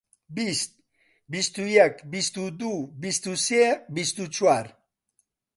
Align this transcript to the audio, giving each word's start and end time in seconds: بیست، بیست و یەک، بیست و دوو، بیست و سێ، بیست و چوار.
بیست، 0.35 0.71
بیست 1.31 1.55
و 1.59 1.63
یەک، 1.77 1.95
بیست 2.13 2.35
و 2.41 2.43
دوو، 2.59 2.75
بیست 3.01 3.23
و 3.29 3.33
سێ، 3.45 3.63
بیست 3.95 4.17
و 4.23 4.25
چوار. 4.35 4.65